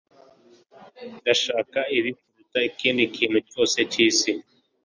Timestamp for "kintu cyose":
3.15-3.77